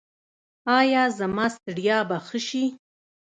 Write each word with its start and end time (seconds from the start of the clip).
ایا 0.79 1.03
زما 1.17 1.45
ستړیا 1.55 1.97
به 2.09 2.17
ښه 2.27 2.39
شي؟ 2.47 2.65